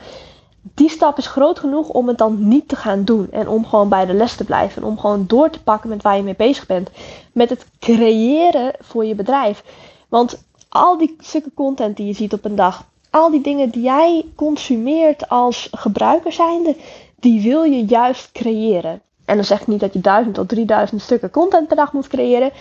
die 0.61 0.89
stap 0.89 1.17
is 1.17 1.27
groot 1.27 1.59
genoeg 1.59 1.89
om 1.89 2.07
het 2.07 2.17
dan 2.17 2.47
niet 2.47 2.67
te 2.67 2.75
gaan 2.75 3.03
doen. 3.03 3.27
En 3.31 3.47
om 3.47 3.65
gewoon 3.65 3.89
bij 3.89 4.05
de 4.05 4.13
les 4.13 4.35
te 4.35 4.43
blijven. 4.43 4.81
En 4.81 4.87
om 4.87 4.99
gewoon 4.99 5.23
door 5.27 5.49
te 5.49 5.63
pakken 5.63 5.89
met 5.89 6.01
waar 6.01 6.17
je 6.17 6.23
mee 6.23 6.35
bezig 6.35 6.65
bent. 6.65 6.89
Met 7.31 7.49
het 7.49 7.65
creëren 7.79 8.73
voor 8.79 9.05
je 9.05 9.15
bedrijf. 9.15 9.63
Want 10.09 10.43
al 10.69 10.97
die 10.97 11.15
stukken 11.19 11.53
content 11.53 11.97
die 11.97 12.07
je 12.07 12.13
ziet 12.13 12.33
op 12.33 12.45
een 12.45 12.55
dag. 12.55 12.85
Al 13.09 13.31
die 13.31 13.41
dingen 13.41 13.69
die 13.69 13.83
jij 13.83 14.25
consumeert 14.35 15.29
als 15.29 15.67
gebruiker 15.71 16.31
zijnde. 16.31 16.75
Die 17.21 17.41
wil 17.41 17.63
je 17.63 17.85
juist 17.85 18.31
creëren. 18.31 19.01
En 19.25 19.35
dan 19.35 19.45
zeg 19.45 19.61
ik 19.61 19.67
niet 19.67 19.79
dat 19.79 19.93
je 19.93 19.99
duizend 19.99 20.35
tot 20.35 20.49
3000 20.49 21.01
stukken 21.01 21.29
content 21.29 21.67
per 21.67 21.75
dag 21.75 21.93
moet 21.93 22.07
creëren. 22.07 22.51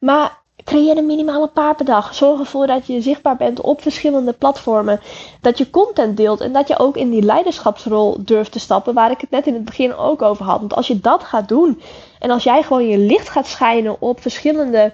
Maar 0.00 0.40
creëer 0.64 0.96
er 0.96 1.04
minimaal 1.04 1.42
een 1.42 1.52
paar 1.52 1.74
per 1.74 1.84
dag. 1.84 2.14
Zorg 2.14 2.40
ervoor 2.40 2.66
dat 2.66 2.86
je 2.86 3.00
zichtbaar 3.00 3.36
bent 3.36 3.60
op 3.60 3.82
verschillende 3.82 4.32
platformen. 4.32 5.00
Dat 5.40 5.58
je 5.58 5.70
content 5.70 6.16
deelt 6.16 6.40
en 6.40 6.52
dat 6.52 6.68
je 6.68 6.78
ook 6.78 6.96
in 6.96 7.10
die 7.10 7.22
leiderschapsrol 7.22 8.16
durft 8.24 8.52
te 8.52 8.58
stappen, 8.58 8.94
waar 8.94 9.10
ik 9.10 9.20
het 9.20 9.30
net 9.30 9.46
in 9.46 9.54
het 9.54 9.64
begin 9.64 9.94
ook 9.94 10.22
over 10.22 10.44
had. 10.44 10.60
Want 10.60 10.74
als 10.74 10.86
je 10.86 11.00
dat 11.00 11.24
gaat 11.24 11.48
doen 11.48 11.80
en 12.18 12.30
als 12.30 12.44
jij 12.44 12.62
gewoon 12.62 12.86
je 12.86 12.98
licht 12.98 13.28
gaat 13.28 13.46
schijnen 13.46 14.00
op 14.00 14.20
verschillende 14.20 14.92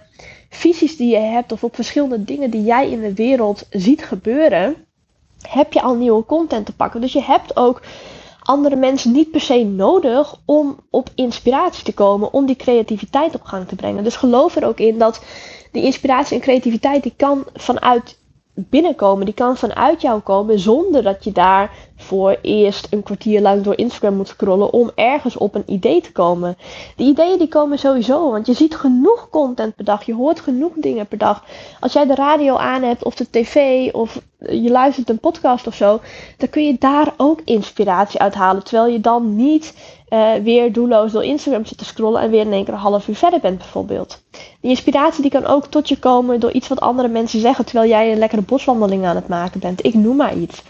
visies 0.51 0.97
die 0.97 1.11
je 1.11 1.19
hebt 1.19 1.53
of 1.53 1.65
op 1.65 1.75
verschillende 1.75 2.25
dingen 2.25 2.51
die 2.51 2.65
jij 2.65 2.91
in 2.91 3.01
de 3.01 3.15
wereld 3.15 3.67
ziet 3.71 4.05
gebeuren, 4.05 4.77
heb 5.49 5.73
je 5.73 5.83
al 5.83 5.95
nieuwe 5.95 6.25
content 6.25 6.67
te 6.67 6.75
pakken. 6.75 7.01
Dus 7.01 7.13
je 7.13 7.23
hebt 7.23 7.57
ook 7.57 7.83
andere 8.49 8.77
mensen 8.77 9.13
niet 9.13 9.31
per 9.31 9.41
se 9.41 9.65
nodig 9.65 10.35
om 10.45 10.77
op 10.91 11.11
inspiratie 11.15 11.85
te 11.85 11.95
komen, 11.95 12.33
om 12.33 12.47
die 12.47 12.57
creativiteit 12.57 13.35
op 13.35 13.43
gang 13.43 13.69
te 13.69 13.75
brengen. 13.75 14.05
Dus 14.05 14.17
geloof 14.17 14.57
er 14.57 14.67
ook 14.67 14.79
in 14.79 14.99
dat 14.99 15.21
die 15.73 15.83
inspiratie 15.83 16.37
en 16.37 16.43
creativiteit 16.43 17.03
die 17.03 17.15
kan 17.17 17.45
vanuit 17.55 18.18
binnenkomen, 18.69 19.25
die 19.25 19.35
kan 19.35 19.57
vanuit 19.57 20.01
jou 20.01 20.21
komen 20.21 20.59
zonder 20.59 21.03
dat 21.03 21.25
je 21.25 21.33
daar 21.33 21.71
voor 21.97 22.39
eerst 22.43 22.87
een 22.91 23.03
kwartier 23.03 23.41
lang 23.41 23.63
door 23.63 23.79
Instagram 23.79 24.15
moet 24.15 24.29
scrollen 24.29 24.73
om 24.73 24.91
ergens 24.95 25.37
op 25.37 25.55
een 25.55 25.63
idee 25.67 26.01
te 26.01 26.13
komen. 26.13 26.57
Die 26.97 27.09
ideeën 27.09 27.39
die 27.39 27.49
komen 27.49 27.79
sowieso, 27.79 28.31
want 28.31 28.47
je 28.47 28.53
ziet 28.53 28.77
genoeg 28.77 29.29
content 29.31 29.75
per 29.75 29.85
dag, 29.85 30.03
je 30.05 30.15
hoort 30.15 30.41
genoeg 30.41 30.73
dingen 30.75 31.07
per 31.07 31.19
dag. 31.19 31.45
Als 31.81 31.93
jij 31.93 32.07
de 32.07 32.15
radio 32.15 32.57
aan 32.57 32.83
hebt 32.83 33.05
of 33.05 33.15
de 33.15 33.31
tv 33.31 33.89
of 33.93 34.21
je 34.39 34.71
luistert 34.71 35.09
een 35.09 35.19
podcast 35.19 35.67
of 35.67 35.75
zo, 35.75 36.01
dan 36.37 36.49
kun 36.49 36.67
je 36.67 36.77
daar 36.79 37.15
ook 37.17 37.41
inspiratie 37.45 38.21
uit 38.21 38.35
halen, 38.35 38.65
terwijl 38.65 38.93
je 38.93 39.01
dan 39.01 39.37
niet 39.37 39.75
uh, 40.09 40.35
weer 40.35 40.73
doelloos 40.73 41.13
door 41.13 41.25
Instagram 41.25 41.65
zit 41.65 41.79
te 41.79 41.85
scrollen 41.85 42.23
en 42.23 42.31
weer 42.31 42.41
in 42.41 42.53
één 42.53 42.65
keer 42.65 42.75
een 42.75 42.81
half 42.81 43.09
uur 43.09 43.17
verder 43.17 43.41
bent 43.41 43.59
bijvoorbeeld. 43.59 44.23
Die 44.61 44.71
inspiratie 44.71 45.23
die 45.23 45.31
kan 45.31 45.47
ook 45.47 45.67
tot 45.67 45.89
je 45.89 45.99
komen 45.99 46.41
door 46.41 46.53
iets 46.53 46.69
wat 46.69 46.81
andere 46.81 47.09
mensen 47.09 47.41
zeggen 47.41 47.65
terwijl 47.65 47.89
jij 47.89 48.13
een 48.13 48.19
lekkere 48.19 48.43
boswandeling 48.43 49.05
aan 49.05 49.17
het 49.17 49.29
maken 49.29 49.61
bent. 49.61 49.85
Ik 49.85 49.95
noem 49.95 50.17
maar 50.17 50.37
iets. 50.37 50.63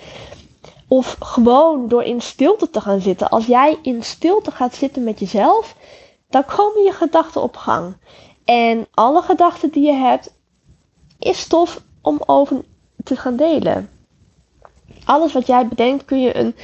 Of 0.89 1.17
gewoon 1.21 1.89
door 1.89 2.03
in 2.03 2.21
stilte 2.21 2.71
te 2.71 2.81
gaan 2.81 3.01
zitten. 3.01 3.29
Als 3.29 3.47
jij 3.47 3.79
in 3.83 4.03
stilte 4.03 4.51
gaat 4.51 4.75
zitten 4.75 5.05
met 5.05 5.19
jezelf, 5.19 5.75
dan 6.29 6.45
komen 6.45 6.83
je 6.83 6.93
gedachten 6.93 7.43
op 7.43 7.57
gang. 7.57 7.97
En 8.45 8.87
alle 8.95 9.23
gedachten 9.23 9.71
die 9.71 9.85
je 9.85 9.93
hebt, 9.93 10.33
is 11.19 11.41
stof 11.41 11.83
om 12.03 12.23
over 12.27 12.65
te 13.05 13.17
gaan 13.17 13.37
delen. 13.37 13.91
Alles 15.05 15.33
wat 15.33 15.47
jij 15.47 15.69
bedenkt 15.69 16.05
kun 16.05 16.21
je 16.21 16.37
een 16.37 16.55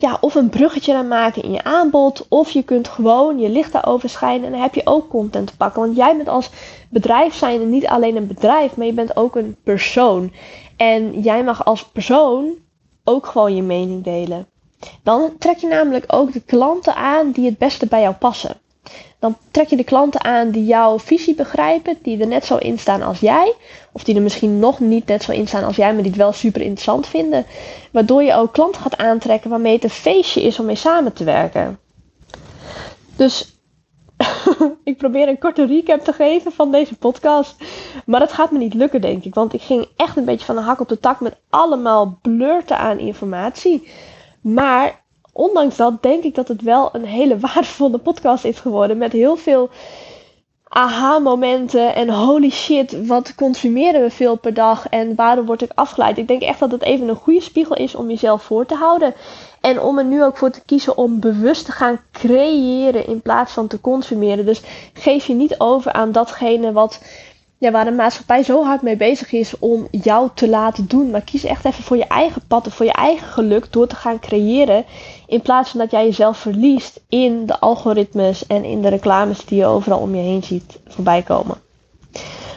ja, 0.00 0.18
of 0.20 0.34
een 0.34 0.48
bruggetje 0.48 0.94
aan 0.94 1.08
maken 1.08 1.42
in 1.42 1.52
je 1.52 1.64
aanbod. 1.64 2.26
Of 2.28 2.50
je 2.50 2.62
kunt 2.62 2.88
gewoon 2.88 3.38
je 3.38 3.48
licht 3.48 3.72
daarover 3.72 4.08
schijnen 4.08 4.46
en 4.46 4.52
dan 4.52 4.60
heb 4.60 4.74
je 4.74 4.86
ook 4.86 5.08
content 5.08 5.46
te 5.46 5.56
pakken. 5.56 5.82
Want 5.82 5.96
jij 5.96 6.16
bent 6.16 6.28
als 6.28 6.50
bedrijf 6.90 7.34
zijnde 7.34 7.64
niet 7.64 7.86
alleen 7.86 8.16
een 8.16 8.26
bedrijf, 8.26 8.76
maar 8.76 8.86
je 8.86 8.92
bent 8.92 9.16
ook 9.16 9.36
een 9.36 9.56
persoon. 9.62 10.32
En 10.76 11.20
jij 11.20 11.44
mag 11.44 11.64
als 11.64 11.84
persoon 11.84 12.54
ook 13.04 13.26
gewoon 13.26 13.54
je 13.54 13.62
mening 13.62 14.04
delen. 14.04 14.46
Dan 15.02 15.32
trek 15.38 15.56
je 15.56 15.66
namelijk 15.66 16.04
ook 16.06 16.32
de 16.32 16.40
klanten 16.40 16.94
aan 16.94 17.30
die 17.30 17.46
het 17.46 17.58
beste 17.58 17.86
bij 17.86 18.00
jou 18.00 18.14
passen. 18.14 18.56
Dan 19.20 19.36
trek 19.50 19.68
je 19.68 19.76
de 19.76 19.84
klanten 19.84 20.24
aan 20.24 20.50
die 20.50 20.64
jouw 20.64 20.98
visie 20.98 21.34
begrijpen, 21.34 21.98
die 22.02 22.20
er 22.20 22.26
net 22.26 22.44
zo 22.44 22.56
in 22.56 22.78
staan 22.78 23.02
als 23.02 23.20
jij. 23.20 23.54
Of 23.92 24.04
die 24.04 24.14
er 24.14 24.22
misschien 24.22 24.58
nog 24.58 24.80
niet 24.80 25.06
net 25.06 25.22
zo 25.22 25.32
in 25.32 25.48
staan 25.48 25.64
als 25.64 25.76
jij, 25.76 25.92
maar 25.92 26.02
die 26.02 26.10
het 26.10 26.20
wel 26.20 26.32
super 26.32 26.60
interessant 26.60 27.06
vinden. 27.06 27.46
Waardoor 27.92 28.22
je 28.22 28.34
ook 28.34 28.52
klanten 28.52 28.80
gaat 28.80 28.96
aantrekken 28.96 29.50
waarmee 29.50 29.74
het 29.74 29.84
een 29.84 29.90
feestje 29.90 30.42
is 30.42 30.58
om 30.58 30.66
mee 30.66 30.74
samen 30.74 31.12
te 31.12 31.24
werken. 31.24 31.78
Dus 33.16 33.58
ik 34.84 34.96
probeer 34.96 35.28
een 35.28 35.38
korte 35.38 35.66
recap 35.66 36.00
te 36.00 36.12
geven 36.12 36.52
van 36.52 36.70
deze 36.70 36.96
podcast. 36.96 37.54
Maar 38.06 38.20
dat 38.20 38.32
gaat 38.32 38.50
me 38.50 38.58
niet 38.58 38.74
lukken, 38.74 39.00
denk 39.00 39.24
ik. 39.24 39.34
Want 39.34 39.54
ik 39.54 39.62
ging 39.62 39.86
echt 39.96 40.16
een 40.16 40.24
beetje 40.24 40.46
van 40.46 40.56
de 40.56 40.62
hak 40.62 40.80
op 40.80 40.88
de 40.88 41.00
tak 41.00 41.20
met 41.20 41.36
allemaal 41.50 42.18
blurten 42.22 42.78
aan 42.78 42.98
informatie. 42.98 43.88
Maar 44.40 45.02
ondanks 45.40 45.76
dat 45.76 46.02
denk 46.02 46.24
ik 46.24 46.34
dat 46.34 46.48
het 46.48 46.62
wel 46.62 46.88
een 46.92 47.04
hele 47.04 47.38
waardevolle 47.46 47.98
podcast 47.98 48.44
is 48.44 48.58
geworden. 48.58 48.98
Met 48.98 49.12
heel 49.12 49.36
veel 49.36 49.70
aha-momenten 50.68 51.94
en 51.94 52.10
holy 52.10 52.50
shit, 52.50 53.06
wat 53.06 53.34
consumeren 53.34 54.00
we 54.02 54.10
veel 54.10 54.36
per 54.36 54.54
dag 54.54 54.88
en 54.88 55.14
waarom 55.14 55.46
word 55.46 55.62
ik 55.62 55.72
afgeleid? 55.74 56.18
Ik 56.18 56.28
denk 56.28 56.42
echt 56.42 56.58
dat 56.58 56.70
het 56.70 56.82
even 56.82 57.08
een 57.08 57.16
goede 57.16 57.40
spiegel 57.40 57.76
is 57.76 57.94
om 57.94 58.08
jezelf 58.08 58.42
voor 58.42 58.66
te 58.66 58.74
houden. 58.74 59.14
En 59.60 59.80
om 59.80 59.98
er 59.98 60.04
nu 60.04 60.24
ook 60.24 60.36
voor 60.36 60.50
te 60.50 60.62
kiezen 60.66 60.96
om 60.96 61.20
bewust 61.20 61.64
te 61.64 61.72
gaan 61.72 62.00
creëren 62.12 63.06
in 63.06 63.20
plaats 63.20 63.52
van 63.52 63.66
te 63.66 63.80
consumeren. 63.80 64.46
Dus 64.46 64.62
geef 64.92 65.26
je 65.26 65.34
niet 65.34 65.58
over 65.58 65.92
aan 65.92 66.12
datgene 66.12 66.72
wat 66.72 67.00
ja, 67.60 67.70
waar 67.70 67.84
de 67.84 67.90
maatschappij 67.90 68.42
zo 68.42 68.64
hard 68.64 68.82
mee 68.82 68.96
bezig 68.96 69.32
is 69.32 69.58
om 69.58 69.88
jou 69.90 70.28
te 70.34 70.48
laten 70.48 70.88
doen. 70.88 71.10
Maar 71.10 71.20
kies 71.20 71.44
echt 71.44 71.64
even 71.64 71.84
voor 71.84 71.96
je 71.96 72.06
eigen 72.06 72.42
pad 72.48 72.64
en 72.64 72.72
voor 72.72 72.86
je 72.86 72.92
eigen 72.92 73.28
geluk 73.28 73.72
door 73.72 73.86
te 73.86 73.96
gaan 73.96 74.20
creëren. 74.20 74.84
In 75.30 75.40
plaats 75.40 75.70
van 75.70 75.80
dat 75.80 75.90
jij 75.90 76.04
jezelf 76.04 76.38
verliest 76.38 77.00
in 77.08 77.46
de 77.46 77.60
algoritmes 77.60 78.46
en 78.46 78.64
in 78.64 78.82
de 78.82 78.88
reclames 78.88 79.44
die 79.44 79.58
je 79.58 79.66
overal 79.66 79.98
om 79.98 80.14
je 80.14 80.22
heen 80.22 80.42
ziet 80.42 80.80
voorbij 80.86 81.22
komen. 81.22 81.60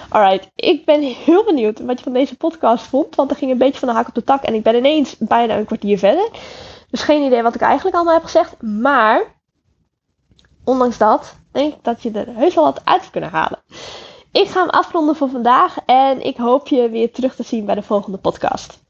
Alright, 0.09 0.51
ik 0.55 0.85
ben 0.85 1.01
heel 1.01 1.43
benieuwd 1.43 1.79
wat 1.79 1.97
je 1.97 2.03
van 2.03 2.13
deze 2.13 2.37
podcast 2.37 2.85
vond. 2.85 3.15
Want 3.15 3.31
er 3.31 3.37
ging 3.37 3.51
een 3.51 3.57
beetje 3.57 3.79
van 3.79 3.87
de 3.87 3.93
hak 3.93 4.07
op 4.07 4.15
de 4.15 4.23
tak 4.23 4.43
en 4.43 4.53
ik 4.53 4.63
ben 4.63 4.75
ineens 4.75 5.15
bijna 5.17 5.57
een 5.57 5.65
kwartier 5.65 5.97
verder. 5.97 6.29
Dus 6.89 7.01
geen 7.01 7.23
idee 7.23 7.41
wat 7.41 7.55
ik 7.55 7.61
eigenlijk 7.61 7.95
allemaal 7.95 8.13
heb 8.13 8.23
gezegd. 8.23 8.61
Maar, 8.61 9.41
ondanks 10.63 10.97
dat, 10.97 11.35
denk 11.51 11.73
ik 11.73 11.83
dat 11.83 12.01
je 12.01 12.11
er 12.11 12.35
heus 12.35 12.55
wel 12.55 12.63
wat 12.63 12.81
uit 12.83 12.99
hebt 12.99 13.11
kunnen 13.11 13.29
halen. 13.29 13.59
Ik 14.31 14.47
ga 14.47 14.59
hem 14.59 14.69
afronden 14.69 15.15
voor 15.15 15.29
vandaag 15.29 15.77
en 15.85 16.25
ik 16.25 16.37
hoop 16.37 16.67
je 16.67 16.89
weer 16.89 17.11
terug 17.11 17.35
te 17.35 17.43
zien 17.43 17.65
bij 17.65 17.75
de 17.75 17.81
volgende 17.81 18.17
podcast. 18.17 18.82